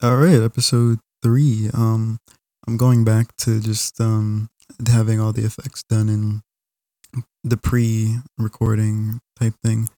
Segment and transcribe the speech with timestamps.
[0.00, 1.70] All right, episode three.
[1.74, 2.20] Um,
[2.68, 4.48] I'm going back to just um
[4.86, 6.42] having all the effects done in
[7.42, 9.88] the pre-recording type thing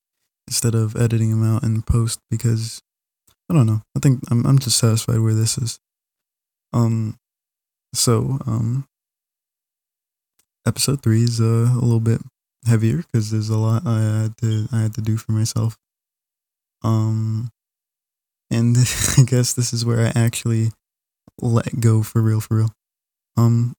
[0.49, 2.81] instead of editing them out in post because
[3.51, 3.83] I don't know.
[3.95, 5.79] I think I'm I'm just satisfied where this is.
[6.73, 7.19] Um,
[7.93, 8.87] so um,
[10.67, 11.45] episode three is uh,
[11.75, 12.23] a little bit
[12.67, 15.77] heavier because there's a lot I had to I had to do for myself.
[16.83, 17.51] Um,
[18.51, 18.77] and
[19.19, 20.71] I guess this is where I actually
[21.41, 22.73] let go for real, for real.
[23.37, 23.75] Um,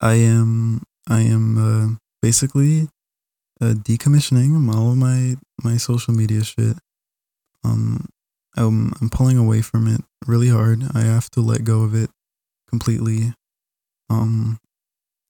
[0.00, 2.88] I am I am uh, basically
[3.60, 6.76] uh, decommissioning all of my my social media shit.
[7.64, 8.06] Um,
[8.56, 10.84] I'm I'm pulling away from it really hard.
[10.94, 12.10] I have to let go of it
[12.68, 13.32] completely.
[14.10, 14.58] Um,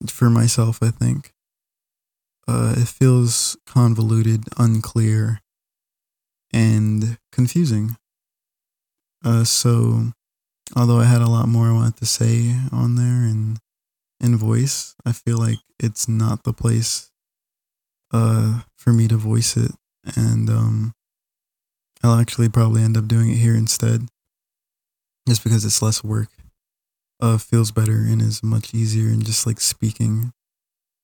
[0.07, 1.33] for myself, I think.
[2.47, 5.41] Uh, it feels convoluted, unclear,
[6.53, 7.97] and confusing.
[9.25, 10.13] Uh, so,
[10.77, 13.59] although I had a lot more I wanted to say on there and
[14.21, 17.11] in voice, I feel like it's not the place
[18.13, 19.73] uh, for me to voice it.
[20.17, 20.95] And um,
[22.03, 24.09] I'll actually probably end up doing it here instead,
[25.29, 26.29] just because it's less work.
[27.21, 30.33] Uh, feels better and is much easier and just like speaking,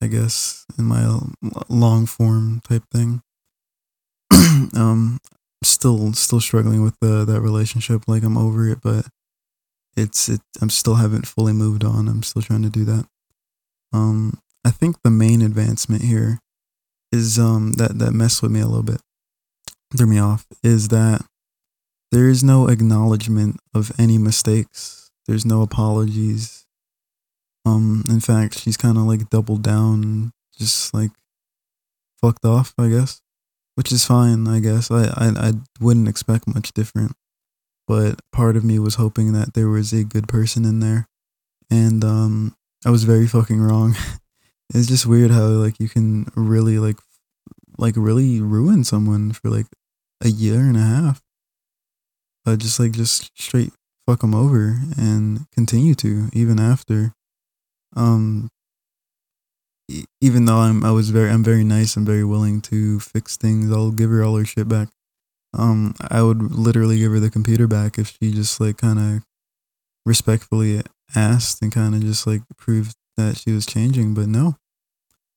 [0.00, 1.18] I guess, in my
[1.68, 3.20] long form type thing.
[4.76, 5.18] um,
[5.64, 8.02] still still struggling with the, that relationship.
[8.06, 9.06] Like I'm over it, but
[9.96, 10.40] it's it.
[10.60, 12.08] I'm still haven't fully moved on.
[12.08, 13.06] I'm still trying to do that.
[13.92, 16.38] Um, I think the main advancement here
[17.12, 19.00] is um that that messed with me a little bit,
[19.96, 20.46] threw me off.
[20.62, 21.24] Is that
[22.10, 25.10] there is no acknowledgement of any mistakes.
[25.26, 26.66] There's no apologies.
[27.66, 31.10] Um, in fact, she's kind of like doubled down, just like
[32.20, 33.20] fucked off, I guess
[33.74, 34.90] which is fine, I guess.
[34.90, 37.12] I, I, I wouldn't expect much different,
[37.86, 41.08] but part of me was hoping that there was a good person in there,
[41.70, 43.96] and um, I was very fucking wrong.
[44.74, 46.98] it's just weird how like you can really like
[47.78, 49.66] like really ruin someone for like
[50.22, 51.20] a year and a half.
[52.46, 53.72] Uh, just like just straight
[54.06, 57.14] fuck them over and continue to even after.
[57.96, 58.50] Um,
[60.20, 63.70] even though I'm I was very I'm very nice and very willing to fix things,
[63.70, 64.88] I'll give her all her shit back.
[65.56, 69.22] Um, I would literally give her the computer back if she just like kind of
[70.04, 70.82] respectfully
[71.14, 74.14] asked and kind of just like proved that she was changing.
[74.14, 74.56] But no,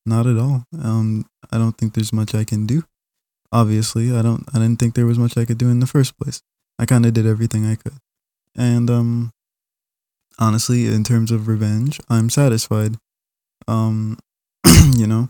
[0.06, 0.64] not at all.
[0.82, 2.84] Um, I don't think there's much I can do.
[3.52, 4.44] Obviously, I don't.
[4.54, 6.42] I didn't think there was much I could do in the first place.
[6.80, 7.98] I kind of did everything I could,
[8.56, 9.32] and um,
[10.40, 12.96] honestly, in terms of revenge, I'm satisfied.
[13.68, 14.18] Um,
[14.98, 15.30] you know,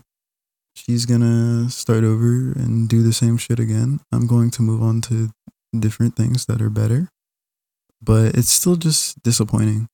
[0.74, 4.00] she's gonna start over and do the same shit again.
[4.12, 5.30] I'm going to move on to
[5.78, 7.08] different things that are better,
[8.02, 9.88] but it's still just disappointing.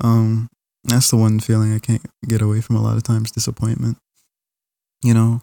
[0.00, 0.48] Um,
[0.84, 3.98] that's the one feeling I can't get away from a lot of times disappointment.
[5.02, 5.40] You know,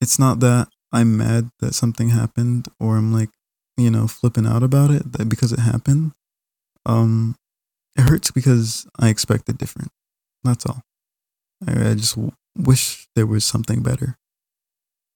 [0.00, 3.30] it's not that I'm mad that something happened or I'm like,
[3.76, 6.12] you know, flipping out about it that because it happened.
[6.84, 7.36] Um,
[7.96, 9.90] it hurts because I expected different.
[10.44, 10.82] That's all.
[11.66, 12.16] I, I just
[12.56, 14.18] wish there was something better.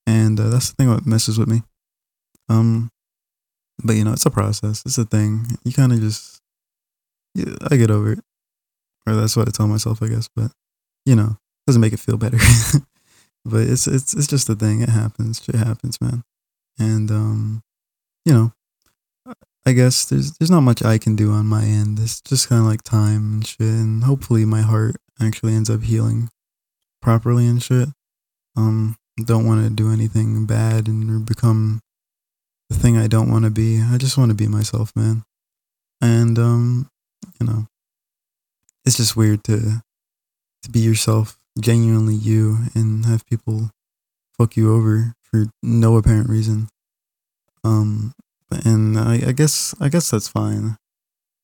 [0.07, 1.63] And uh, that's the thing that messes with me.
[2.49, 2.91] Um,
[3.83, 4.83] but you know, it's a process.
[4.85, 5.47] It's a thing.
[5.65, 6.41] You kind of just,
[7.35, 8.21] yeah, I get over it,
[9.07, 10.29] or that's what I tell myself, I guess.
[10.35, 10.51] But
[11.07, 12.39] you know, doesn't make it feel better.
[13.45, 14.83] but it's it's it's just a thing.
[14.83, 15.43] It happens.
[15.43, 16.25] Shit happens, man.
[16.79, 17.63] And um,
[18.25, 18.53] you know,
[19.65, 21.99] I guess there's there's not much I can do on my end.
[22.01, 23.61] It's just kind of like time and shit.
[23.61, 26.29] And hopefully, my heart actually ends up healing
[27.01, 27.89] properly and shit.
[28.57, 31.81] Um, don't want to do anything bad and become
[32.69, 33.81] the thing I don't want to be.
[33.81, 35.25] I just want to be myself, man.
[36.01, 36.89] And um,
[37.41, 37.67] you know,
[38.85, 39.83] it's just weird to
[40.63, 43.71] to be yourself, genuinely you, and have people
[44.39, 46.69] fuck you over for no apparent reason.
[47.63, 48.15] Um,
[48.65, 50.77] and I, I guess I guess that's fine.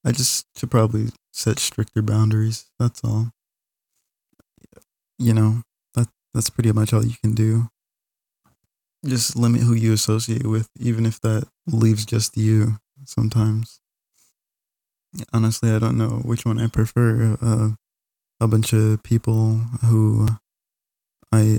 [0.04, 2.66] I just should probably set stricter boundaries.
[2.78, 3.32] That's all
[5.18, 5.62] you know,
[5.94, 7.68] that that's pretty much all you can do.
[9.04, 13.80] Just limit who you associate with, even if that leaves just you sometimes.
[15.32, 17.36] Honestly, I don't know which one I prefer.
[17.40, 17.70] Uh,
[18.40, 20.28] a bunch of people who
[21.32, 21.58] I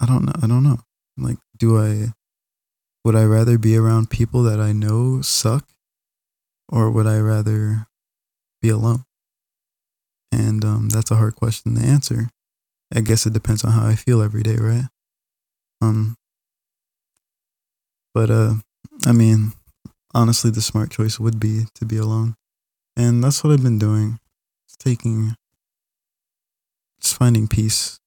[0.00, 0.32] I don't know.
[0.42, 0.80] I don't know.
[1.16, 2.12] Like, do I
[3.04, 5.68] would I rather be around people that I know suck,
[6.68, 7.86] or would I rather
[8.62, 9.04] be alone?
[10.32, 12.28] And um, that's a hard question to answer.
[12.92, 14.88] I guess it depends on how I feel every day, right?
[15.80, 16.16] Um,
[18.12, 18.54] but uh,
[19.06, 19.52] I mean,
[20.14, 22.36] honestly the smart choice would be to be alone.
[22.96, 24.18] And that's what I've been doing.
[24.66, 25.34] It's taking
[27.00, 28.00] just finding peace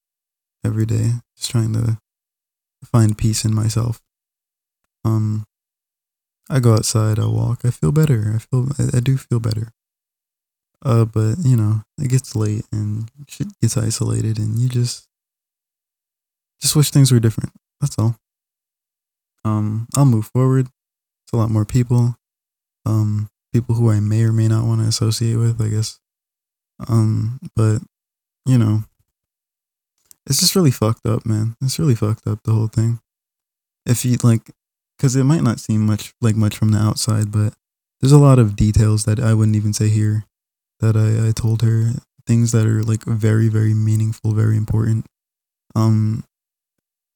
[0.64, 1.12] every day.
[1.38, 1.98] Just trying to
[2.86, 4.02] find peace in myself.
[5.06, 5.46] Um
[6.50, 8.34] I go outside, I walk, I feel better.
[8.36, 9.72] I feel I, I do feel better.
[10.84, 15.08] Uh but you know, it gets late and shit gets isolated and you just
[16.62, 17.52] just wish things were different.
[17.82, 18.16] That's all.
[19.44, 20.68] Um I'll move forward.
[20.68, 22.16] It's a lot more people.
[22.86, 26.00] Um people who I may or may not want to associate with, I guess.
[26.88, 27.80] Um but
[28.46, 28.84] you know,
[30.26, 31.56] it's just really fucked up, man.
[31.62, 33.00] It's really fucked up the whole thing.
[33.86, 34.52] If you like,
[34.98, 37.54] because it might not seem much like much from the outside, but
[38.02, 40.26] there's a lot of details that I wouldn't even say here
[40.80, 41.94] that I, I told her
[42.26, 45.06] things that are like very very meaningful, very important,
[45.76, 46.24] um,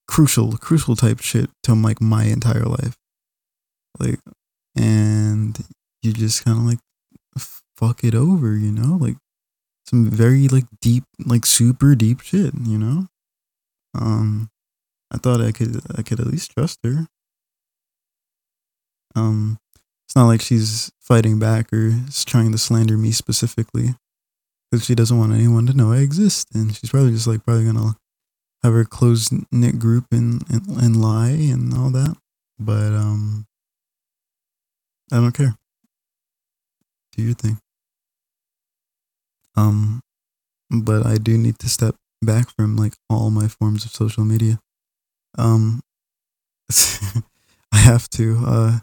[0.07, 2.95] crucial crucial type shit to like my entire life,
[3.99, 4.19] like,
[4.75, 5.57] and
[6.01, 6.79] you just kind of like
[7.77, 9.17] fuck it over, you know, like
[9.85, 13.07] some very like deep, like super deep shit, you know.
[13.95, 14.49] Um,
[15.11, 17.07] I thought I could I could at least trust her.
[19.15, 19.57] Um,
[20.11, 23.95] it's not like she's fighting back or is trying to slander me specifically,
[24.69, 27.63] because she doesn't want anyone to know I exist, and she's probably just like probably
[27.63, 27.95] gonna
[28.61, 32.17] have her close knit group and, and and lie and all that.
[32.59, 33.45] But um,
[35.13, 35.55] I don't care.
[37.15, 37.59] Do your thing.
[39.55, 40.01] Um,
[40.69, 44.59] but I do need to step back from like all my forms of social media.
[45.37, 45.79] Um,
[47.71, 48.43] I have to.
[48.45, 48.79] Uh,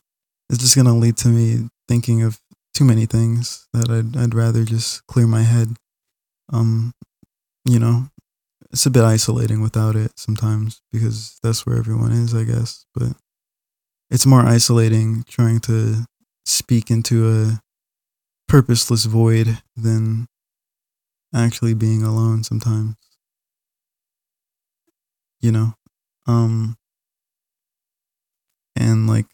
[0.51, 2.41] it's just gonna lead to me thinking of
[2.75, 5.77] too many things that I'd I'd rather just clear my head.
[6.53, 6.93] Um,
[7.67, 8.09] you know,
[8.73, 12.87] it's a bit isolating without it sometimes because that's where everyone is, I guess.
[12.95, 13.15] But
[14.11, 16.05] it's more isolating trying to
[16.47, 17.61] speak into a
[18.49, 20.27] purposeless void than
[21.35, 22.97] actually being alone sometimes.
[25.41, 25.75] You know?
[26.27, 26.77] Um
[28.77, 29.27] and like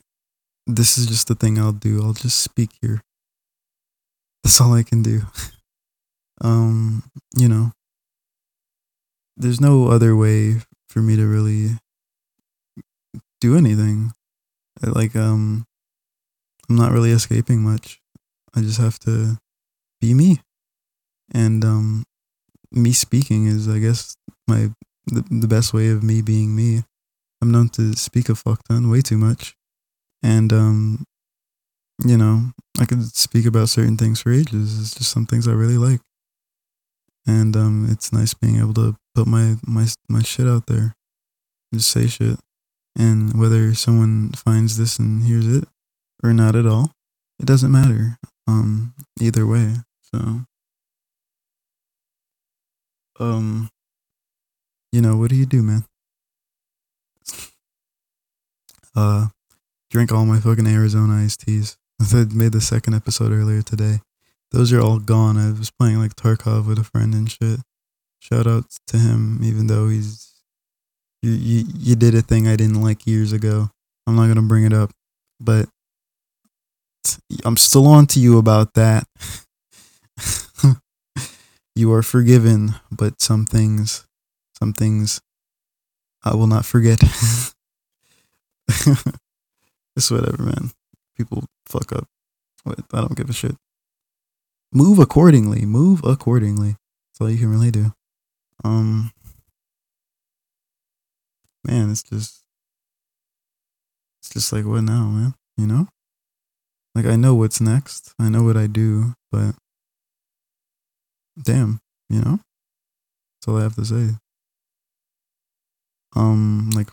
[0.67, 2.03] this is just the thing I'll do.
[2.03, 3.03] I'll just speak here.
[4.43, 5.23] That's all I can do.
[6.41, 7.05] um,
[7.37, 7.73] you know,
[9.37, 10.57] there's no other way
[10.89, 11.71] for me to really
[13.41, 14.13] do anything.
[14.83, 15.65] Like um
[16.69, 18.01] I'm not really escaping much.
[18.55, 19.39] I just have to
[20.01, 20.41] be me
[21.33, 22.05] and um,
[22.71, 24.17] me speaking is, I guess,
[24.47, 24.71] my
[25.07, 26.83] the, the best way of me being me.
[27.43, 29.55] I'm known to speak a fuck ton, way too much,
[30.25, 31.05] and um,
[32.05, 32.51] you know,
[32.81, 34.81] I could speak about certain things for ages.
[34.81, 36.01] It's just some things I really like,
[37.27, 40.95] and um, it's nice being able to put my my my shit out there,
[41.73, 42.41] just say shit,
[42.99, 45.69] and whether someone finds this and hears it
[46.23, 46.91] or not at all,
[47.39, 48.19] it doesn't matter.
[48.49, 50.43] Um, either way, so
[53.21, 53.69] um,
[54.91, 55.85] you know, what do you do, man?
[58.97, 59.27] Uh,
[59.95, 61.79] drink all my fucking Arizona iced teas.
[62.01, 64.01] I made the second episode earlier today.
[64.51, 65.39] Those are all gone.
[65.39, 67.61] I was playing like Tarkov with a friend and shit.
[68.19, 70.33] Shout out to him, even though he's
[71.23, 73.71] you you you did a thing I didn't like years ago.
[74.07, 74.91] I'm not gonna bring it up,
[75.41, 75.69] but
[77.45, 79.07] I'm still on to you about that.
[81.77, 84.07] You are forgiven, but some things,
[84.57, 85.21] some things
[86.23, 87.01] I will not forget.
[89.97, 90.71] it's whatever, man.
[91.17, 92.09] People fuck up.
[92.67, 93.57] I don't give a shit.
[94.73, 95.65] Move accordingly.
[95.67, 96.77] Move accordingly.
[97.13, 97.93] That's all you can really do.
[98.65, 99.13] Um,
[101.65, 102.43] man, it's just,
[104.21, 105.35] it's just like what now, man?
[105.57, 105.89] You know,
[106.95, 108.15] like I know what's next.
[108.19, 109.55] I know what I do, but
[111.41, 112.41] damn, you know?
[113.37, 114.11] That's all I have to say.
[116.17, 116.89] Um, like,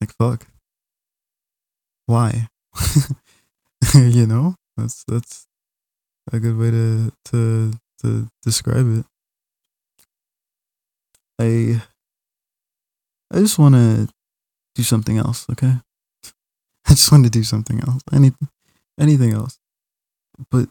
[0.00, 0.46] like fuck.
[2.06, 2.48] Why?
[3.94, 5.46] you know, that's that's
[6.32, 9.04] a good way to to to describe it.
[11.38, 11.82] I
[13.32, 14.08] I just want to
[14.74, 15.46] do something else.
[15.50, 15.72] Okay,
[16.86, 18.02] I just want to do something else.
[18.12, 18.32] Any
[18.98, 19.58] anything else,
[20.50, 20.68] but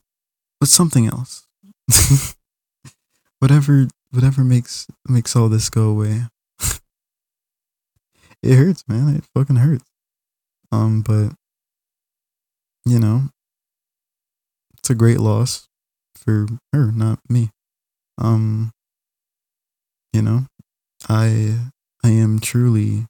[0.59, 1.47] but something else.
[3.39, 6.27] whatever whatever makes makes all this go away.
[8.43, 9.15] It hurts, man.
[9.15, 9.85] It fucking hurts.
[10.71, 11.33] Um, but
[12.85, 13.29] you know,
[14.77, 15.67] it's a great loss
[16.15, 17.49] for her, not me.
[18.17, 18.71] Um,
[20.11, 20.45] you know,
[21.09, 21.59] I
[22.03, 23.05] I am truly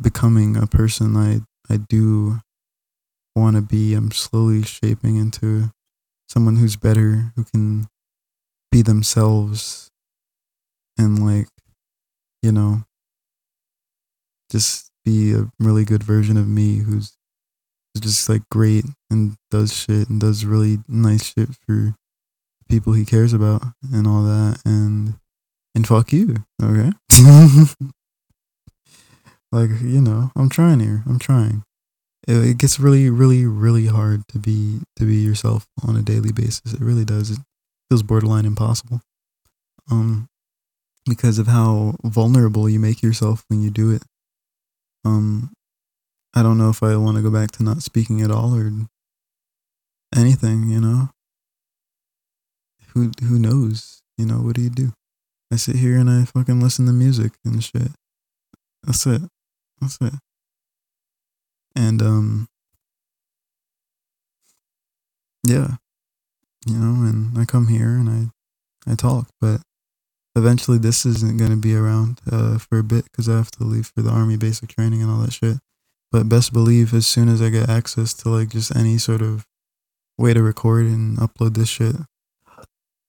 [0.00, 1.40] becoming a person I
[1.72, 2.40] I do
[3.34, 3.94] want to be.
[3.94, 5.70] I'm slowly shaping into
[6.28, 7.86] someone who's better, who can
[8.70, 9.90] be themselves
[10.98, 11.48] and like,
[12.42, 12.84] you know,
[14.50, 17.16] just be a really good version of me who's
[18.00, 21.94] just like great and does shit and does really nice shit for
[22.68, 23.62] people he cares about
[23.92, 25.14] and all that and
[25.74, 26.90] and fuck you, okay?
[29.52, 31.02] like, you know, I'm trying here.
[31.06, 31.64] I'm trying.
[32.26, 36.32] It, it gets really really really hard to be to be yourself on a daily
[36.32, 36.72] basis.
[36.72, 37.30] It really does.
[37.30, 37.38] It
[37.90, 39.02] feels borderline impossible.
[39.90, 40.28] Um
[41.08, 44.02] because of how vulnerable you make yourself when you do it.
[45.06, 45.52] Um
[46.34, 48.70] I don't know if I want to go back to not speaking at all or
[50.14, 51.10] anything, you know.
[52.92, 54.02] Who who knows?
[54.18, 54.92] You know, what do you do?
[55.52, 57.92] I sit here and I fucking listen to music and shit.
[58.82, 59.22] That's it.
[59.80, 60.14] That's it.
[61.76, 62.46] And um
[65.46, 65.76] yeah.
[66.66, 69.60] You know, and I come here and I I talk, but
[70.36, 73.64] eventually this isn't going to be around uh, for a bit cuz I have to
[73.64, 75.58] leave for the army basic training and all that shit.
[76.12, 79.46] But best believe as soon as I get access to like just any sort of
[80.18, 81.96] way to record and upload this shit,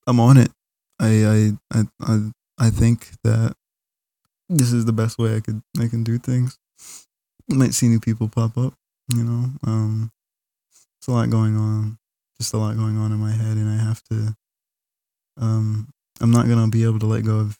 [0.07, 0.51] I'm on it.
[0.99, 3.55] I I I I, I think that
[4.49, 6.57] this is the best way I could I can do things.
[7.49, 8.73] might see new people pop up,
[9.13, 9.51] you know.
[9.63, 10.11] Um
[10.99, 11.97] it's a lot going on.
[12.39, 14.35] Just a lot going on in my head and I have to
[15.39, 17.57] um I'm not going to be able to let go of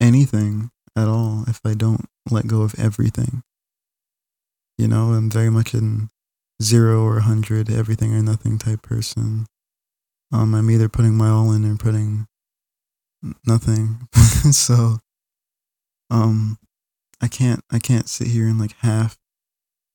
[0.00, 3.42] anything at all if I don't let go of everything.
[4.76, 6.08] You know, I'm very much in
[6.62, 9.46] zero or 100, everything or nothing type person.
[10.32, 12.26] Um, I'm either putting my all in or putting
[13.46, 14.08] nothing.
[14.52, 14.98] so,
[16.10, 16.58] um,
[17.20, 19.18] I can't, I can't sit here and like half,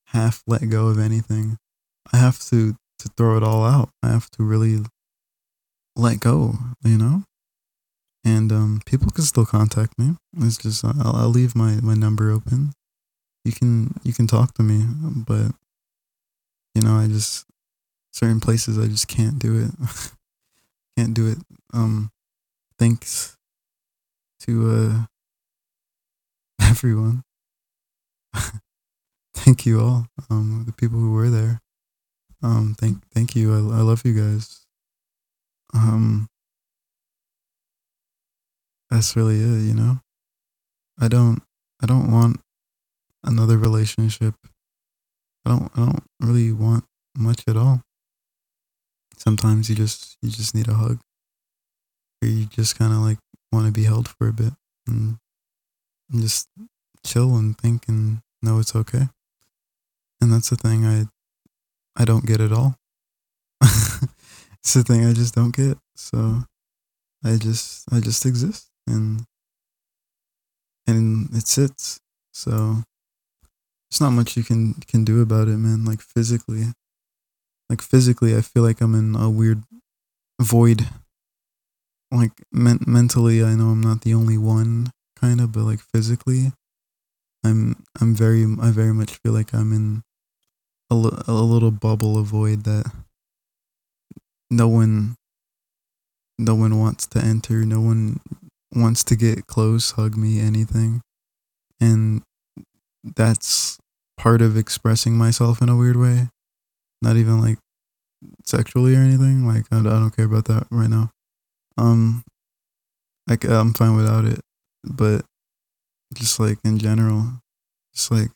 [0.07, 1.57] half let go of anything.
[2.11, 3.89] I have to, to throw it all out.
[4.01, 4.79] I have to really
[5.95, 7.23] let go, you know?
[8.25, 10.15] And, um, people can still contact me.
[10.37, 12.73] It's just, I'll, I'll leave my, my number open
[13.45, 14.85] you can you can talk to me,
[15.27, 15.51] but
[16.75, 17.45] you know, I just
[18.13, 19.71] certain places I just can't do it.
[20.97, 21.37] can't do it.
[21.73, 22.11] Um
[22.79, 23.37] thanks
[24.41, 25.05] to uh
[26.69, 27.23] everyone.
[29.33, 30.07] thank you all.
[30.29, 31.61] Um the people who were there.
[32.41, 33.53] Um thank thank you.
[33.53, 34.65] I I love you guys.
[35.73, 36.27] Um
[38.93, 39.99] that's really it, you know?
[41.01, 41.41] I don't
[41.81, 42.39] I don't want
[43.23, 44.35] another relationship.
[45.45, 46.85] I don't I don't really want
[47.17, 47.81] much at all.
[49.17, 50.99] Sometimes you just you just need a hug.
[52.21, 53.17] Or you just kind of like
[53.51, 54.53] want to be held for a bit
[54.87, 55.17] and,
[56.11, 56.47] and just
[57.03, 59.09] chill and think and know it's okay.
[60.21, 61.05] And that's the thing I
[61.99, 62.75] I don't get at all.
[63.63, 65.79] it's the thing I just don't get.
[65.95, 66.43] So
[67.25, 69.25] I just I just exist and
[70.87, 71.99] and it sits.
[72.33, 72.83] So
[73.89, 75.85] there's not much you can can do about it, man.
[75.85, 76.65] Like physically,
[77.69, 79.63] like physically, I feel like I'm in a weird
[80.41, 80.87] void.
[82.11, 86.53] Like men- mentally, I know I'm not the only one, kind of, but like physically,
[87.43, 90.03] I'm I'm very I very much feel like I'm in
[90.91, 92.91] a, l- a little bubble of void that
[94.49, 95.15] no one
[96.37, 98.19] no one wants to enter no one
[98.75, 101.01] wants to get close hug me anything
[101.79, 102.21] and
[103.03, 103.77] that's
[104.17, 106.29] part of expressing myself in a weird way.
[107.01, 107.57] Not even like
[108.45, 109.45] sexually or anything.
[109.45, 111.11] Like I, don't care about that right now.
[111.77, 112.23] Um,
[113.27, 114.39] like I'm fine without it,
[114.83, 115.25] but
[116.13, 117.41] just like in general,
[117.93, 118.29] just like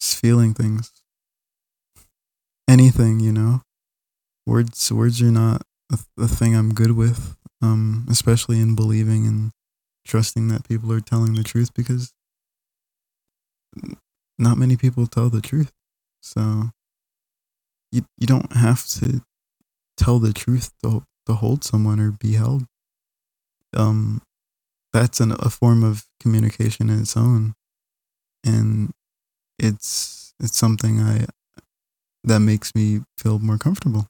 [0.00, 0.92] just feeling things.
[2.68, 3.62] Anything, you know.
[4.46, 5.62] Words, words are not
[5.92, 7.36] a, a thing I'm good with.
[7.62, 9.50] Um, especially in believing and
[10.06, 12.12] trusting that people are telling the truth because
[14.38, 15.72] not many people tell the truth.
[16.22, 16.70] So
[17.92, 19.22] you you don't have to
[19.96, 22.66] tell the truth to to hold someone or be held.
[23.76, 24.22] Um,
[24.92, 27.54] that's an, a form of communication in its own,
[28.44, 28.92] and
[29.58, 31.26] it's it's something I
[32.24, 34.06] that makes me feel more comfortable.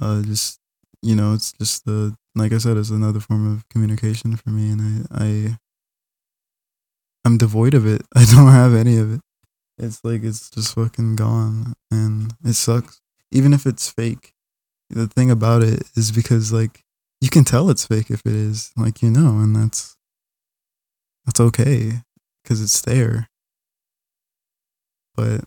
[0.00, 0.57] Uh, just
[1.02, 4.70] you know, it's just the like I said, it's another form of communication for me,
[4.70, 5.58] and I I
[7.24, 8.02] I'm devoid of it.
[8.14, 9.20] I don't have any of it.
[9.78, 13.00] It's like it's just fucking gone and it sucks.
[13.30, 14.32] Even if it's fake.
[14.90, 16.82] The thing about it is because like
[17.20, 19.96] you can tell it's fake if it is, like you know, and that's
[21.26, 22.02] that's okay
[22.44, 23.28] cuz it's there.
[25.18, 25.42] but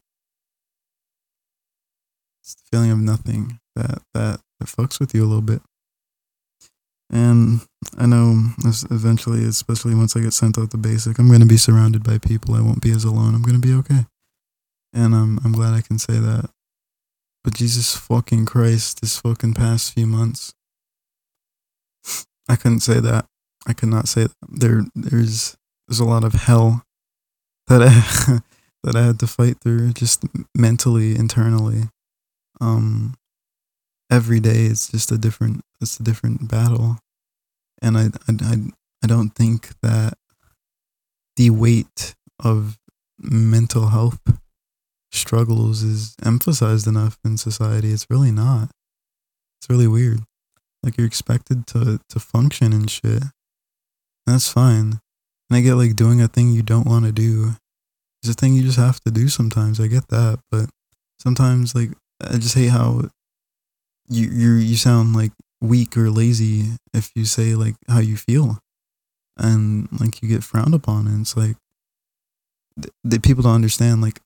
[2.41, 5.61] it's the feeling of nothing that that that fucks with you a little bit.
[7.09, 7.61] And
[7.97, 8.51] I know
[8.89, 12.19] eventually, especially once I get sent out the basic, I'm going to be surrounded by
[12.19, 12.55] people.
[12.55, 13.35] I won't be as alone.
[13.35, 14.05] I'm going to be okay.
[14.93, 16.49] And I'm, I'm glad I can say that.
[17.43, 20.53] But Jesus fucking Christ, this fucking past few months,
[22.47, 23.25] I couldn't say that.
[23.67, 24.35] I could not say that.
[24.47, 26.83] There, there's, there's a lot of hell
[27.67, 28.39] that I,
[28.83, 30.23] that I had to fight through just
[30.55, 31.89] mentally, internally.
[32.61, 33.15] Um,
[34.11, 36.97] every day it's just a different it's a different battle.
[37.81, 38.55] And I, I
[39.03, 40.13] i don't think that
[41.37, 42.13] the weight
[42.43, 42.77] of
[43.17, 44.19] mental health
[45.11, 47.91] struggles is emphasized enough in society.
[47.91, 48.69] It's really not.
[49.59, 50.21] It's really weird.
[50.83, 53.23] Like you're expected to to function and shit.
[54.27, 54.99] That's fine.
[55.49, 57.53] And i get like doing a thing you don't want to do.
[58.23, 59.79] Is a thing you just have to do sometimes.
[59.79, 60.39] I get that.
[60.51, 60.69] But
[61.19, 61.91] sometimes like
[62.23, 63.09] i just hate how
[64.07, 65.31] you you you sound like
[65.61, 68.59] weak or lazy if you say like how you feel.
[69.37, 71.55] And like you get frowned upon and it's like
[73.03, 74.19] the people don't understand like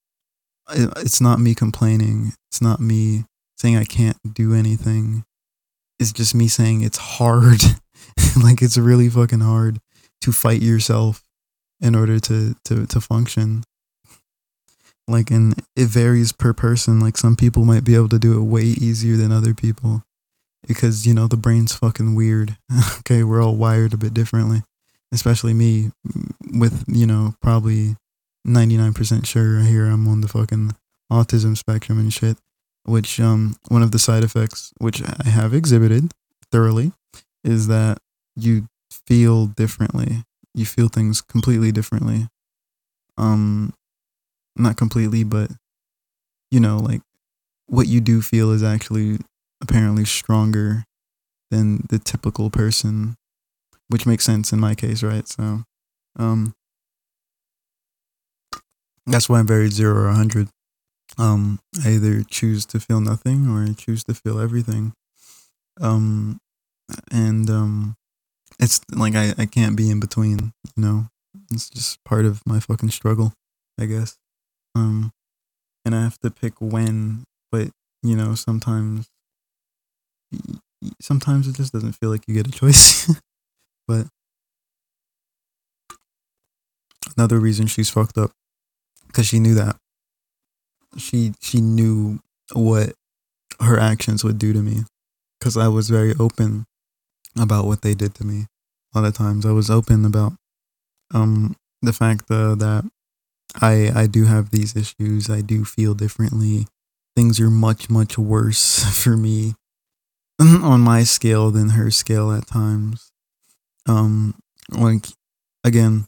[0.70, 2.34] it's not me complaining.
[2.50, 3.26] It's not me
[3.58, 5.24] saying i can't do anything.
[6.00, 7.62] It's just me saying it's hard.
[8.42, 9.80] Like it's really fucking hard
[10.22, 11.24] to fight yourself
[11.82, 13.64] in order to to to function
[15.08, 17.00] like, and it varies per person.
[17.00, 20.04] Like, some people might be able to do it way easier than other people
[20.68, 22.58] because, you know, the brain's fucking weird.
[23.00, 24.64] okay, we're all wired a bit differently,
[25.12, 25.92] especially me
[26.54, 27.96] with, you know, probably
[28.48, 30.76] 99% sure here I'm on the fucking
[31.12, 32.38] autism spectrum and shit,
[32.84, 36.12] which, um, one of the side effects, which I have exhibited
[36.52, 36.92] thoroughly,
[37.44, 38.00] is that
[38.36, 40.24] you feel differently.
[40.54, 42.28] You feel things completely differently.
[43.18, 43.74] Um,
[44.58, 45.52] not completely, but
[46.52, 47.02] you know, like
[47.68, 49.20] what you do feel is actually
[49.62, 50.84] apparently stronger
[51.52, 53.16] than the typical person,
[53.90, 55.28] which makes sense in my case, right?
[55.28, 55.64] So,
[56.18, 56.54] um,
[59.06, 60.50] that's why I'm very zero or 100.
[61.18, 64.94] Um, I either choose to feel nothing or I choose to feel everything.
[65.82, 66.40] Um,
[67.12, 67.96] and, um,
[68.60, 71.08] it's like I, I can't be in between, you know?
[71.52, 73.34] It's just part of my fucking struggle,
[73.80, 74.18] I guess.
[74.76, 75.12] Um,
[75.86, 77.70] and I have to pick when, but
[78.04, 79.08] you know, sometimes,
[81.02, 83.14] sometimes it just doesn't feel like you get a choice.
[83.88, 84.08] but
[87.18, 88.32] another reason she's fucked up,
[89.08, 89.78] because she knew that.
[90.98, 92.20] She she knew
[92.54, 92.94] what
[93.62, 94.86] her actions would do to me,
[95.40, 96.66] because I was very open
[97.40, 98.48] about what they did to me.
[98.94, 100.34] A lot of times, I was open about
[101.14, 102.86] um the fact uh, that
[103.62, 105.30] I I do have these issues.
[105.30, 106.68] I do feel differently.
[107.16, 109.56] Things are much much worse for me
[110.40, 113.12] on my scale than her scale at times.
[113.88, 114.36] Um,
[114.72, 115.08] like
[115.64, 116.06] again,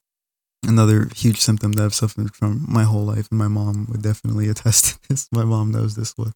[0.66, 4.50] another huge symptom that I've suffered from my whole life, and my mom would definitely
[4.50, 5.28] attest to this.
[5.32, 6.34] My mom knows this one.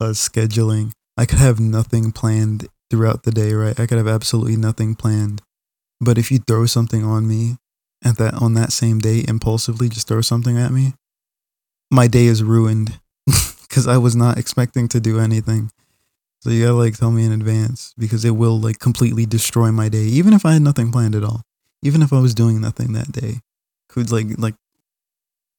[0.00, 0.92] Uh, scheduling.
[1.16, 3.78] I could have nothing planned throughout the day, right?
[3.78, 5.42] I could have absolutely nothing planned.
[6.00, 7.56] But if you throw something on me
[8.04, 10.94] at that on that same day impulsively just throw something at me,
[11.90, 12.98] my day is ruined
[13.62, 15.70] because I was not expecting to do anything.
[16.40, 19.88] So you gotta like tell me in advance because it will like completely destroy my
[19.88, 21.42] day, even if I had nothing planned at all.
[21.82, 23.40] Even if I was doing nothing that day,
[23.88, 24.54] could like like,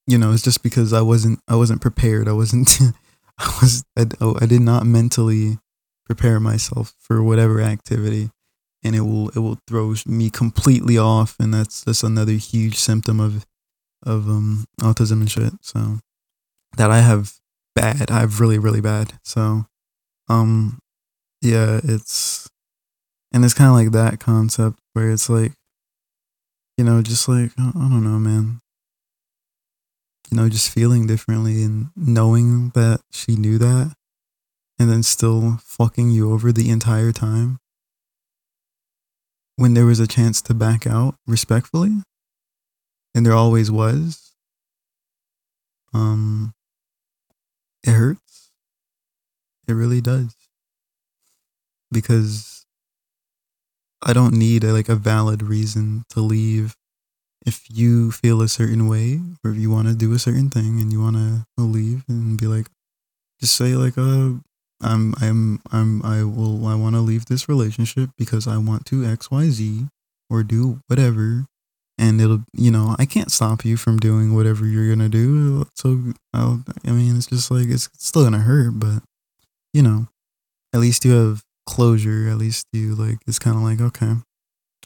[0.06, 2.28] you know, it's just because I wasn't I wasn't prepared.
[2.28, 2.78] I wasn't.
[3.38, 5.58] I was I, oh, I did not mentally
[6.06, 8.30] prepare myself for whatever activity
[8.84, 13.20] and it will it will throw me completely off and that's that's another huge symptom
[13.20, 13.46] of
[14.04, 15.98] of um autism and shit so.
[16.76, 17.34] That i have
[17.74, 19.66] bad i have really really bad so
[20.28, 20.78] um
[21.42, 22.48] yeah it's
[23.32, 25.52] and it's kind of like that concept where it's like
[26.78, 28.60] you know just like i don't know man.
[30.30, 33.94] You know just feeling differently and knowing that she knew that
[34.78, 37.58] and then still fucking you over the entire time
[39.56, 42.02] when there was a chance to back out respectfully,
[43.14, 44.32] and there always was,
[45.92, 46.54] um,
[47.84, 48.50] it hurts.
[49.68, 50.34] It really does.
[51.90, 52.64] Because
[54.02, 56.74] I don't need a, like a valid reason to leave.
[57.44, 60.80] If you feel a certain way, or if you want to do a certain thing
[60.80, 62.68] and you want to leave and be like,
[63.40, 64.34] just say like, uh,
[64.82, 69.02] I'm I'm I'm I will I want to leave this relationship because I want to
[69.02, 69.88] XYZ
[70.30, 71.46] or do whatever
[71.98, 75.66] and it'll you know I can't stop you from doing whatever you're gonna do.
[75.76, 79.02] So I'll, I mean, it's just like it's still gonna hurt, but
[79.72, 80.08] you know,
[80.74, 82.28] at least you have closure.
[82.28, 84.14] At least you like it's kind of like okay,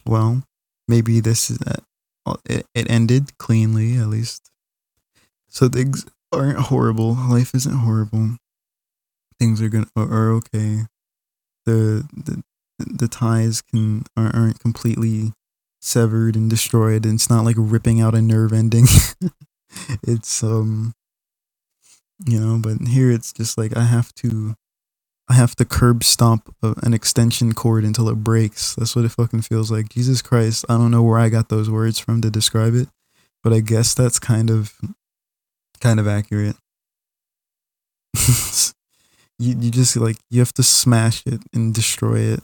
[0.05, 0.43] well,
[0.87, 1.59] maybe this is
[2.25, 4.49] uh, it, it ended cleanly at least.
[5.49, 7.13] So things aren't horrible.
[7.13, 8.37] Life isn't horrible.
[9.39, 10.85] Things are gonna are okay.
[11.65, 12.43] The the
[12.79, 15.33] the ties can aren't completely
[15.81, 18.85] severed and destroyed and it's not like ripping out a nerve ending.
[20.03, 20.93] It's um
[22.25, 24.55] you know but here it's just like i have to
[25.29, 28.75] i have to curb stomp a, an extension cord until it breaks.
[28.75, 29.89] That's what it fucking feels like.
[29.89, 32.87] Jesus christ i don't know where i got those words from to describe it
[33.43, 34.73] but i guess that's kind of
[35.79, 36.55] kind of accurate
[39.39, 42.41] you, you just like you have to smash it and destroy it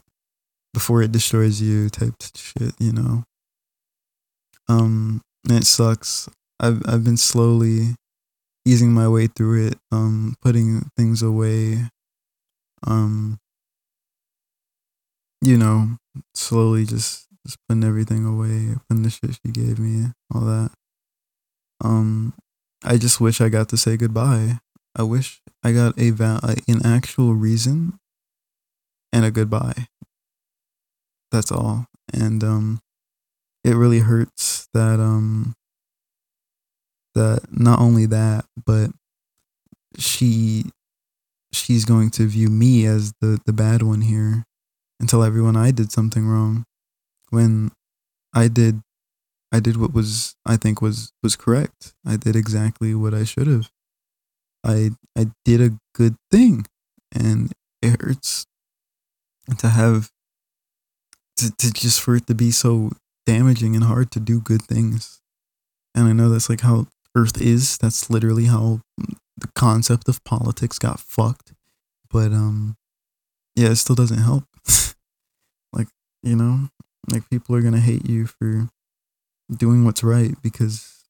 [0.73, 3.23] before it destroys you type shit, you know.
[4.67, 6.29] Um it sucks.
[6.59, 7.95] I've I've been slowly
[8.65, 11.89] easing my way through it, um, putting things away.
[12.85, 13.39] Um
[15.41, 15.97] you know,
[16.33, 20.71] slowly just just putting everything away, putting the shit she gave me, all that.
[21.81, 22.33] Um
[22.83, 24.59] I just wish I got to say goodbye.
[24.95, 27.99] I wish I got a val- an actual reason
[29.11, 29.87] and a goodbye
[31.31, 31.87] that's all.
[32.13, 32.79] And um,
[33.63, 35.55] it really hurts that um,
[37.15, 38.91] that not only that, but
[39.97, 40.65] she
[41.53, 44.45] she's going to view me as the the bad one here
[44.99, 46.65] and tell everyone I did something wrong
[47.31, 47.71] when
[48.33, 48.81] I did
[49.53, 51.95] I did what was I think was was correct.
[52.05, 53.69] I did exactly what I should have.
[54.63, 56.65] I I did a good thing
[57.13, 58.45] and it hurts
[59.57, 60.09] to have
[61.37, 62.91] to, to just for it to be so
[63.25, 65.21] damaging and hard to do good things.
[65.95, 67.77] And I know that's like how Earth is.
[67.77, 68.81] That's literally how
[69.37, 71.53] the concept of politics got fucked.
[72.09, 72.75] But um,
[73.55, 74.45] yeah, it still doesn't help.
[75.73, 75.87] like
[76.21, 76.69] you know,
[77.11, 78.69] like people are gonna hate you for
[79.51, 81.03] doing what's right because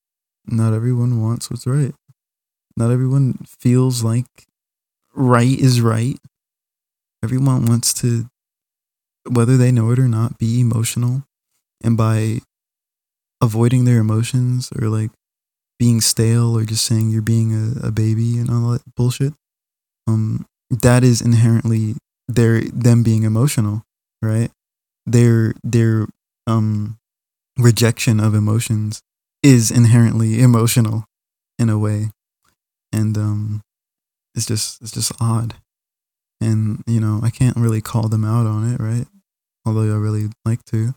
[0.46, 1.94] not everyone wants what's right.
[2.78, 4.26] Not everyone feels like
[5.14, 6.20] right is right.
[7.24, 8.28] Everyone wants to
[9.30, 11.24] whether they know it or not, be emotional.
[11.84, 12.40] And by
[13.42, 15.12] avoiding their emotions or like
[15.80, 19.34] being stale or just saying you're being a, a baby and all that bullshit,
[20.08, 21.96] um, that is inherently
[22.28, 23.84] their them being emotional,
[24.22, 24.52] right?
[25.06, 26.08] Their their
[26.48, 26.98] um
[27.60, 29.02] rejection of emotions
[29.44, 31.06] is inherently emotional
[31.60, 32.12] in a way.
[32.94, 33.62] And um
[34.36, 35.56] it's just it's just odd.
[36.40, 39.08] And you know, I can't really call them out on it, right?
[39.66, 40.94] although I really like to.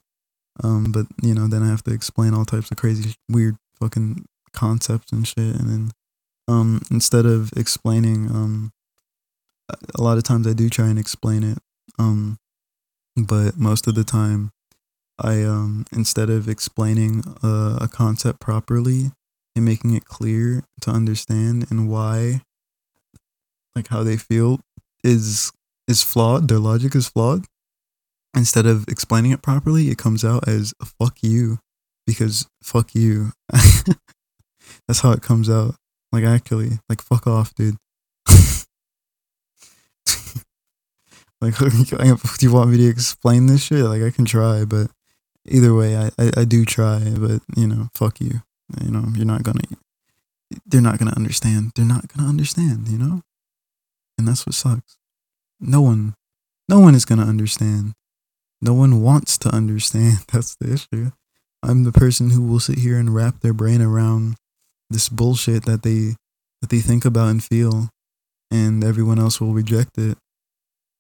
[0.63, 4.25] Um, but you know, then I have to explain all types of crazy, weird, fucking
[4.53, 5.91] concepts and shit, and then
[6.49, 8.73] um, instead of explaining, um,
[9.95, 11.59] a lot of times I do try and explain it,
[11.99, 12.39] um,
[13.17, 14.51] but most of the time,
[15.19, 19.11] I um, instead of explaining a, a concept properly
[19.57, 22.43] and making it clear to understand and why,
[23.75, 24.61] like how they feel,
[25.03, 25.51] is
[25.89, 26.49] is flawed.
[26.49, 27.47] Their logic is flawed
[28.37, 31.59] instead of explaining it properly, it comes out as fuck you
[32.07, 33.33] because fuck you.
[34.87, 35.75] That's how it comes out.
[36.13, 37.77] Like actually, like fuck off, dude.
[41.41, 41.97] like, do
[42.41, 43.85] you want me to explain this shit?
[43.85, 44.91] Like, I can try, but
[45.47, 47.01] either way, I, I, I do try.
[47.17, 48.43] But you know, fuck you.
[48.83, 49.63] You know, you're not gonna.
[50.65, 51.73] They're not gonna understand.
[51.75, 52.89] They're not gonna understand.
[52.89, 53.23] You know,
[54.19, 54.97] and that's what sucks.
[55.61, 56.15] No one,
[56.69, 57.95] no one is gonna understand.
[58.61, 60.19] No one wants to understand.
[60.33, 61.11] That's the issue.
[61.63, 64.37] I'm the person who will sit here and wrap their brain around
[64.91, 66.15] this bullshit that they
[66.61, 67.89] that they think about and feel
[68.51, 70.17] and everyone else will reject it.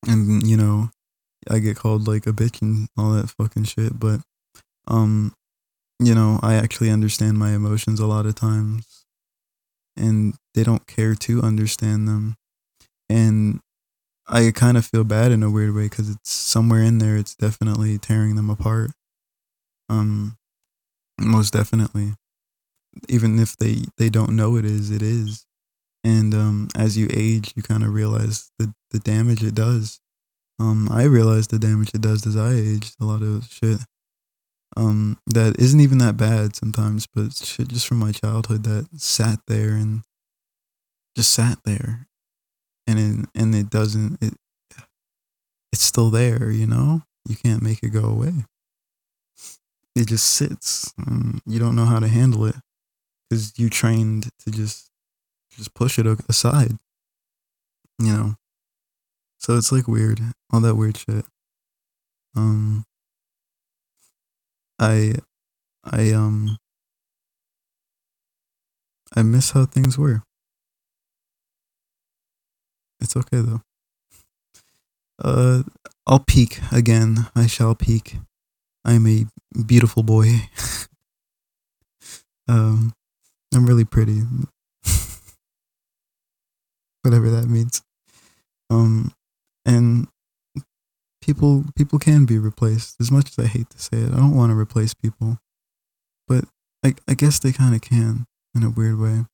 [0.07, 0.91] And you know,
[1.49, 4.21] I get called like a bitch and all that fucking shit, but
[4.89, 5.33] um
[5.99, 9.05] you know, I actually understand my emotions a lot of times
[9.97, 12.37] and they don't care to understand them.
[13.09, 13.61] And
[14.29, 17.17] I kind of feel bad in a weird way because it's somewhere in there.
[17.17, 18.91] It's definitely tearing them apart.
[19.89, 20.37] Um,
[21.21, 22.15] most definitely.
[23.09, 25.47] Even if they they don't know it is, it is.
[26.03, 30.01] And um, as you age, you kind of realize the the damage it does.
[30.59, 32.97] Um, I realized the damage it does as I aged.
[33.01, 33.81] A lot of shit.
[34.77, 39.39] Um, that isn't even that bad sometimes, but shit just from my childhood that sat
[39.47, 40.03] there and
[41.17, 42.07] just sat there
[42.87, 44.35] and it, and it doesn't it
[45.73, 48.45] it's still there you know you can't make it go away
[49.97, 50.93] it just sits.
[51.47, 52.57] You don't know how to handle it
[53.29, 54.91] because you trained to just
[55.51, 56.77] just push it aside.
[57.99, 58.35] You know.
[59.39, 60.21] So it's like weird,
[60.53, 61.25] all that weird shit.
[62.37, 62.85] Um
[64.79, 65.15] I
[65.85, 66.57] I um
[69.15, 70.23] I miss how things were.
[73.01, 73.63] It's okay though.
[75.23, 75.63] Uh
[76.07, 77.27] I'll peak again.
[77.35, 78.17] I shall peak.
[78.85, 79.27] I am a
[79.65, 80.49] beautiful boy.
[82.49, 82.93] um
[83.55, 84.23] I'm really pretty.
[87.03, 87.83] Whatever that means.
[88.71, 89.13] Um
[89.65, 90.09] and
[91.27, 92.97] people people can be replaced.
[93.01, 95.39] As much as I hate to say it, I don't want to replace people,
[96.29, 96.45] but
[96.85, 99.25] I I guess they kind of can in a weird way.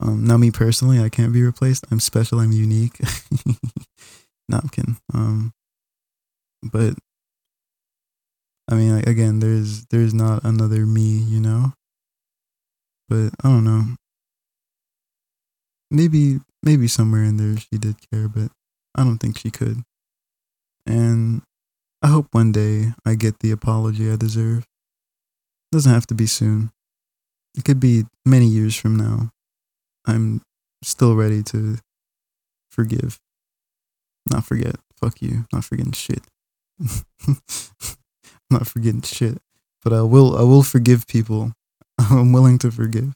[0.00, 1.84] Um, now me personally, I can't be replaced.
[1.90, 2.40] I'm special.
[2.40, 2.98] I'm unique.
[4.70, 4.96] kidding.
[5.12, 5.52] Um,
[6.62, 6.94] but
[8.70, 11.72] I mean, like, again, there's there's not another me, you know.
[13.08, 13.96] But I don't know.
[15.90, 18.50] Maybe maybe somewhere in there she did care, but
[18.94, 19.82] I don't think she could.
[20.86, 21.42] And
[22.02, 24.60] I hope one day I get the apology I deserve.
[24.60, 26.70] It Doesn't have to be soon.
[27.56, 29.30] It could be many years from now.
[30.06, 30.42] I'm
[30.82, 31.78] still ready to
[32.70, 33.18] forgive.
[34.30, 34.76] Not forget.
[34.96, 35.46] Fuck you.
[35.52, 36.22] Not forgetting shit.
[38.50, 39.38] not forgetting shit.
[39.82, 41.52] But I will I will forgive people.
[41.98, 43.12] I'm willing to forgive.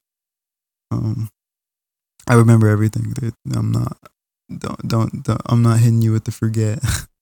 [0.90, 1.29] Um
[2.29, 3.35] I remember everything, dude.
[3.55, 3.96] I'm not
[4.59, 6.81] don't don't, don't I'm not hitting you with the forget.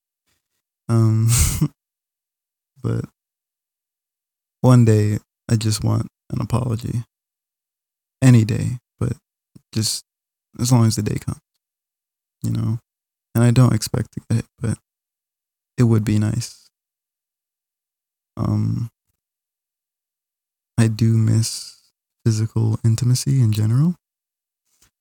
[0.88, 1.28] Um,
[2.82, 3.04] but
[4.60, 5.18] one day
[5.50, 7.04] I just want an apology.
[8.22, 9.12] Any day, but
[9.74, 10.04] just
[10.58, 11.40] as long as the day comes,
[12.42, 12.78] you know.
[13.34, 14.78] And I don't expect to get it, but
[15.76, 16.70] it would be nice.
[18.36, 18.88] Um,
[20.78, 21.76] I do miss
[22.24, 23.96] physical intimacy in general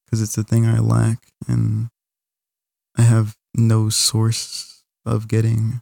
[0.05, 1.87] because it's a thing I lack, and
[2.97, 4.72] I have no source
[5.05, 5.81] of getting,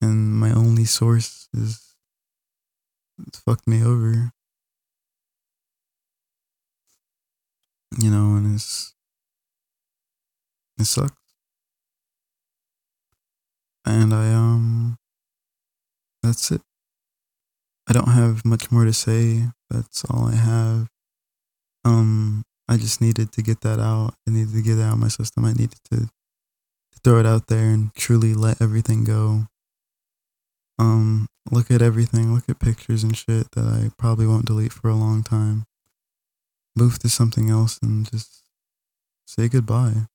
[0.00, 1.94] and my only source is
[3.26, 4.32] it's fucked me over.
[8.00, 8.94] You know, and it's
[10.78, 11.14] it sucks.
[13.84, 14.96] And I um
[16.22, 16.60] that's it.
[17.88, 19.44] I don't have much more to say.
[19.70, 20.88] That's all I have.
[21.84, 24.14] Um I just needed to get that out.
[24.26, 25.44] I needed to get it out of my system.
[25.46, 26.08] I needed to
[27.08, 29.46] throw it out there and truly let everything go.
[30.78, 34.90] Um, look at everything, look at pictures and shit that I probably won't delete for
[34.90, 35.64] a long time.
[36.76, 38.42] Move to something else and just
[39.26, 40.06] say goodbye.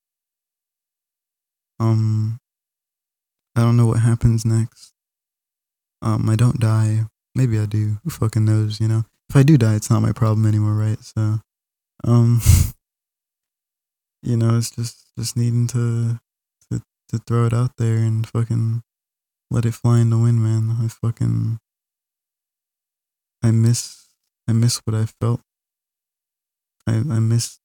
[1.80, 2.40] Um,
[3.56, 4.94] I don't know what happens next.
[6.04, 7.06] Um, I don't die.
[7.34, 7.98] Maybe I do.
[8.04, 9.06] Who fucking knows, you know?
[9.32, 11.00] If I do die, it's not my problem anymore, right?
[11.04, 11.40] So,
[12.04, 12.40] um,
[14.22, 16.20] you know, it's just, just needing to
[17.14, 18.82] to throw it out there and fucking
[19.52, 20.78] let it fly in the wind, man.
[20.84, 21.60] I fucking
[23.44, 24.08] I miss
[24.48, 25.42] I miss what I felt.
[26.88, 27.60] I I miss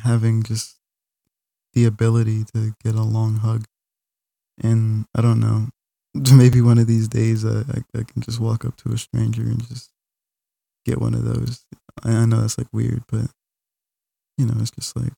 [0.00, 0.76] having just
[1.74, 3.64] the ability to get a long hug.
[4.60, 5.68] And I don't know,
[6.34, 9.42] maybe one of these days I, I, I can just walk up to a stranger
[9.42, 9.90] and just
[10.86, 11.64] get one of those.
[12.04, 13.30] I, I know that's like weird, but
[14.38, 15.12] you know, it's just like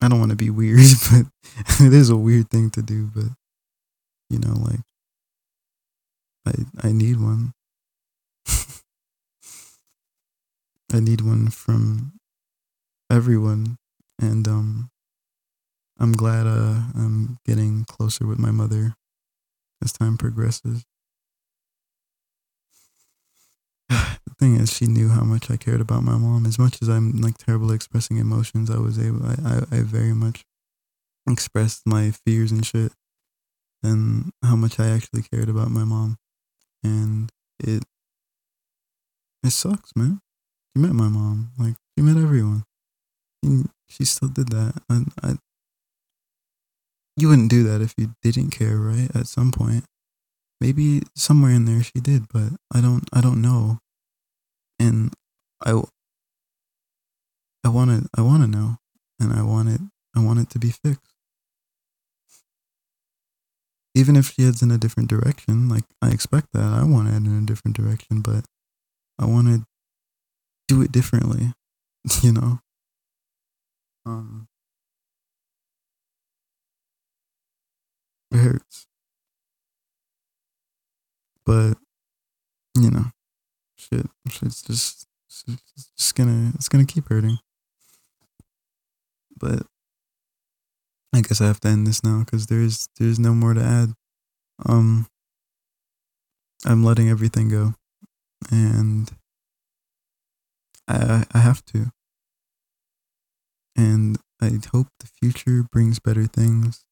[0.00, 0.80] I don't want to be weird,
[1.10, 1.26] but
[1.80, 3.10] it is a weird thing to do.
[3.14, 3.26] But
[4.30, 4.80] you know, like
[6.46, 7.52] I I need one.
[10.92, 12.12] I need one from
[13.10, 13.78] everyone,
[14.20, 14.90] and um,
[15.98, 18.94] I'm glad uh, I'm getting closer with my mother
[19.82, 20.84] as time progresses.
[23.88, 26.46] the thing is, she knew how much I cared about my mom.
[26.46, 29.24] As much as I'm like terrible expressing emotions, I was able.
[29.24, 30.44] I, I, I very much
[31.28, 32.92] expressed my fears and shit,
[33.82, 36.16] and how much I actually cared about my mom,
[36.82, 37.84] and it
[39.42, 40.20] it sucks, man.
[40.74, 41.52] She met my mom.
[41.58, 42.64] Like she met everyone.
[43.42, 44.82] And she still did that.
[44.88, 45.36] And I,
[47.16, 49.08] you wouldn't do that if you didn't care, right?
[49.14, 49.84] At some point.
[50.60, 53.78] Maybe somewhere in there she did, but I don't I don't know.
[54.78, 55.12] And
[55.64, 55.82] I
[57.64, 58.78] I want to I want to know
[59.20, 59.80] and I want it
[60.14, 61.14] I want it to be fixed.
[63.94, 66.62] Even if she heads in a different direction, like I expect that.
[66.62, 68.44] I want to head in a different direction, but
[69.18, 69.66] I want to
[70.68, 71.52] do it differently,
[72.22, 72.60] you know.
[74.06, 74.48] Um
[78.30, 78.86] it hurts.
[81.44, 81.78] But
[83.90, 84.06] shit,
[84.40, 85.44] just it's
[85.96, 87.38] just gonna it's gonna keep hurting.
[89.36, 89.62] But
[91.14, 93.94] I guess I have to end this now because there's there's no more to add.
[94.66, 95.06] Um,
[96.64, 97.74] I'm letting everything go,
[98.50, 99.10] and
[100.86, 101.90] I I have to.
[103.76, 106.84] And I hope the future brings better things.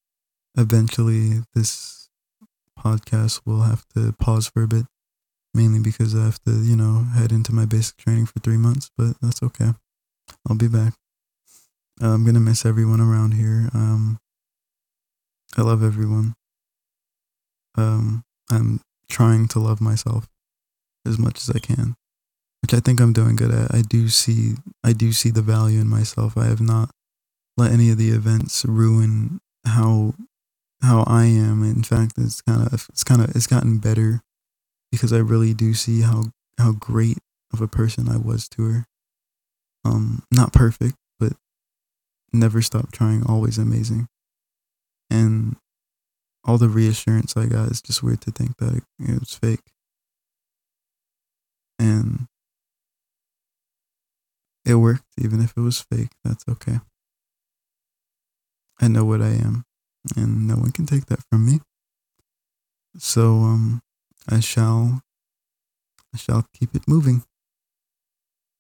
[0.57, 2.09] Eventually, this
[2.79, 4.87] podcast will have to pause for a bit,
[5.57, 8.91] mainly because I have to, you know, head into my basic training for three months,
[8.97, 9.71] but that's okay.
[10.49, 10.93] I'll be back.
[12.01, 13.71] I'm gonna miss everyone around here.
[13.73, 14.19] Um,
[15.57, 16.35] I love everyone.
[17.77, 20.29] Um, I'm trying to love myself
[21.07, 21.95] as much as I can,
[22.61, 23.75] which I think I'm doing good at.
[23.75, 26.37] I do see, I do see the value in myself.
[26.37, 26.91] I have not
[27.57, 30.15] let any of the events ruin how
[30.83, 31.63] how I am.
[31.63, 34.23] In fact, it's kind of it's kind of it's gotten better
[34.97, 36.25] because I really do see how
[36.59, 37.19] how great
[37.53, 38.87] of a person I was to her.
[39.85, 41.35] Um, not perfect, but
[42.33, 44.09] never stop trying, always amazing.
[45.11, 45.57] And
[46.45, 49.61] all the reassurance I got is just weird to think that it, it was fake.
[51.79, 52.27] And
[54.65, 56.11] it worked, even if it was fake.
[56.25, 56.81] That's okay.
[58.81, 59.65] I know what I am,
[60.17, 61.61] and no one can take that from me.
[62.99, 63.83] So um,
[64.29, 65.03] I shall,
[66.15, 67.23] I shall keep it moving.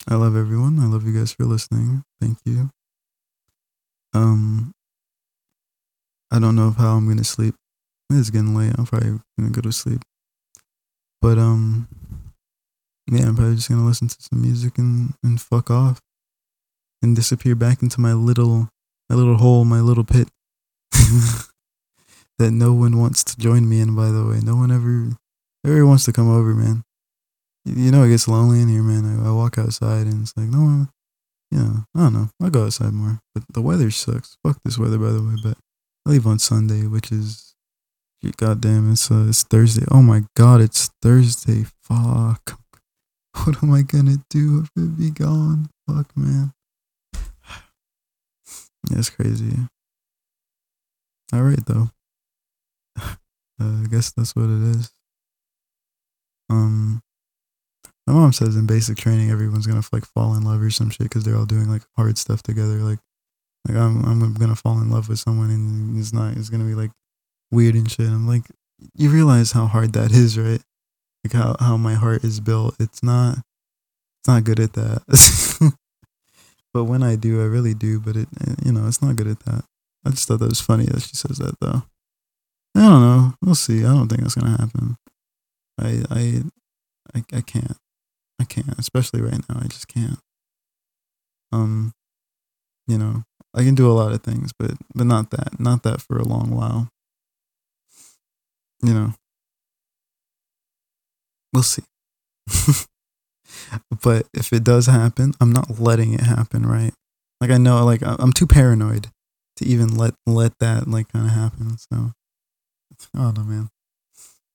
[0.08, 0.78] I love everyone.
[0.78, 2.04] I love you guys for listening.
[2.20, 2.70] Thank you.
[4.14, 4.72] Um,
[6.30, 7.54] I don't know how I'm gonna sleep.
[8.10, 8.72] It's getting late.
[8.78, 10.02] I'm probably gonna go to sleep.
[11.20, 11.88] But um,
[13.10, 16.00] yeah, I'm probably just gonna listen to some music and and fuck off,
[17.02, 18.68] and disappear back into my little
[19.10, 20.28] my little hole, my little pit
[22.38, 23.96] that no one wants to join me in.
[23.96, 25.16] By the way, no one ever
[25.66, 26.84] ever wants to come over, man.
[27.64, 29.04] You know, it gets lonely in here, man.
[29.04, 30.88] I, I walk outside and it's like no one.
[31.50, 32.28] You know, I don't know.
[32.42, 34.36] I go outside more, but the weather sucks.
[34.42, 35.34] Fuck this weather, by the way.
[35.42, 35.58] But
[36.06, 37.54] I leave on Sunday, which is
[38.36, 38.92] goddamn.
[38.92, 39.84] It's uh, it's Thursday.
[39.90, 41.64] Oh my god, it's Thursday.
[41.82, 42.60] Fuck.
[43.44, 45.68] What am I gonna do if it be gone?
[45.86, 46.54] Fuck, man.
[48.90, 49.52] That's crazy.
[51.34, 51.90] All right, though.
[52.98, 53.12] uh,
[53.60, 54.90] I guess that's what it is.
[56.50, 57.02] Um,
[58.06, 61.04] my mom says in basic training, everyone's gonna like fall in love or some shit
[61.04, 62.78] because they're all doing like hard stuff together.
[62.78, 62.98] Like,
[63.68, 66.74] like I'm I'm gonna fall in love with someone and it's not it's gonna be
[66.74, 66.92] like
[67.50, 68.06] weird and shit.
[68.06, 68.44] I'm like,
[68.94, 70.62] you realize how hard that is, right?
[71.24, 72.76] Like how how my heart is built.
[72.78, 75.72] It's not it's not good at that.
[76.76, 77.98] But when I do, I really do.
[77.98, 78.28] But it,
[78.62, 79.64] you know, it's not good at that.
[80.04, 81.84] I just thought that was funny that she says that though.
[82.74, 83.32] I don't know.
[83.40, 83.78] We'll see.
[83.82, 84.98] I don't think that's gonna happen.
[85.80, 86.42] I, I,
[87.14, 87.76] I, I can't.
[88.40, 88.78] I can't.
[88.78, 89.60] Especially right now.
[89.60, 90.18] I just can't.
[91.52, 91.92] Um,
[92.86, 95.58] you know, I can do a lot of things, but but not that.
[95.58, 96.88] Not that for a long while.
[98.82, 99.14] You know.
[101.52, 101.84] We'll see.
[104.02, 106.92] but if it does happen, I'm not letting it happen, right?
[107.40, 109.08] Like I know, like I'm too paranoid
[109.56, 111.76] to even let let that like kind of happen.
[111.78, 112.12] So,
[113.14, 113.68] I don't know, man.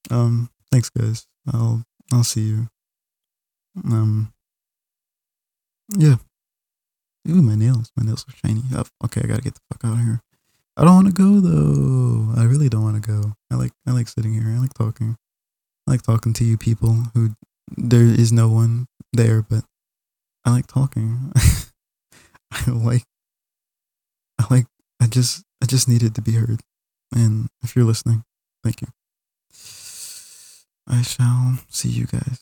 [0.09, 1.27] Um, thanks, guys.
[1.51, 2.67] I'll I'll see you.
[3.85, 4.33] Um,
[5.97, 6.15] yeah.
[7.29, 7.91] Ooh, my nails.
[7.95, 8.63] My nails are shiny.
[8.73, 10.21] Oh, okay, I gotta get the fuck out of here.
[10.77, 12.33] I don't want to go though.
[12.39, 13.33] I really don't want to go.
[13.51, 14.47] I like I like sitting here.
[14.47, 15.17] I like talking.
[15.87, 17.31] I like talking to you people who
[17.77, 19.63] there is no one there, but
[20.45, 21.31] I like talking.
[22.51, 23.03] I like,
[24.39, 24.65] I like,
[25.01, 26.61] I just, I just needed to be heard.
[27.13, 28.23] And if you're listening,
[28.63, 28.87] thank you.
[30.91, 32.39] I shall see you guys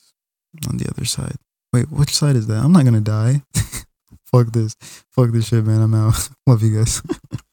[0.67, 1.35] on the other side.
[1.71, 2.63] Wait, which side is that?
[2.63, 3.43] I'm not gonna die.
[4.25, 4.75] Fuck this.
[5.11, 5.81] Fuck this shit, man.
[5.81, 6.29] I'm out.
[6.47, 7.01] Love you guys.